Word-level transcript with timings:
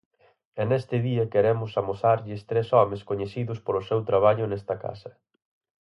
E 0.61 0.63
neste 0.69 0.95
día 1.07 1.31
queremos 1.33 1.71
amosarlles 1.81 2.41
tres 2.49 2.67
homes 2.77 3.01
coñecidos 3.09 3.59
polo 3.65 3.85
seu 3.89 3.99
traballo 4.09 4.45
nesta 4.47 4.75
casa. 4.85 5.11